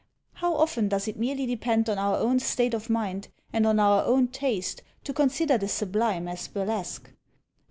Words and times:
How 0.33 0.55
often 0.55 0.87
does 0.87 1.07
it 1.07 1.19
merely 1.19 1.45
depend 1.45 1.87
on 1.87 1.99
our 1.99 2.17
own 2.17 2.39
state 2.39 2.73
of 2.73 2.89
mind, 2.89 3.27
and 3.53 3.67
on 3.67 3.79
our 3.79 4.03
own 4.03 4.29
taste, 4.29 4.81
to 5.03 5.13
consider 5.13 5.59
the 5.59 5.67
sublime 5.67 6.27
as 6.27 6.47
burlesque! 6.47 7.11